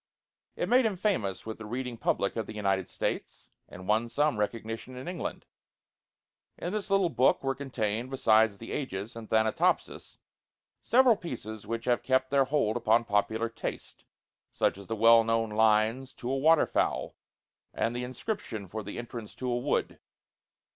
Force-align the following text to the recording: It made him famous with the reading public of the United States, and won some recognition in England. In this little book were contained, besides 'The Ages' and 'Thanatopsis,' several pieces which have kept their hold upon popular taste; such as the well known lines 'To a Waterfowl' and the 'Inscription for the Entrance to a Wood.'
It 0.55 0.67
made 0.67 0.87
him 0.87 0.95
famous 0.97 1.45
with 1.45 1.59
the 1.59 1.65
reading 1.67 1.95
public 1.95 2.35
of 2.35 2.47
the 2.47 2.55
United 2.55 2.89
States, 2.89 3.51
and 3.69 3.87
won 3.87 4.09
some 4.09 4.39
recognition 4.39 4.95
in 4.95 5.07
England. 5.07 5.45
In 6.57 6.73
this 6.73 6.89
little 6.89 7.09
book 7.09 7.43
were 7.43 7.53
contained, 7.53 8.09
besides 8.09 8.57
'The 8.57 8.71
Ages' 8.71 9.15
and 9.15 9.29
'Thanatopsis,' 9.29 10.17
several 10.81 11.15
pieces 11.15 11.67
which 11.67 11.85
have 11.85 12.01
kept 12.01 12.31
their 12.31 12.45
hold 12.45 12.77
upon 12.77 13.05
popular 13.05 13.47
taste; 13.47 14.03
such 14.51 14.75
as 14.75 14.87
the 14.87 14.95
well 14.95 15.23
known 15.23 15.51
lines 15.51 16.13
'To 16.13 16.31
a 16.31 16.35
Waterfowl' 16.35 17.15
and 17.71 17.95
the 17.95 18.03
'Inscription 18.03 18.67
for 18.67 18.81
the 18.81 18.97
Entrance 18.97 19.35
to 19.35 19.47
a 19.51 19.55
Wood.' 19.59 19.99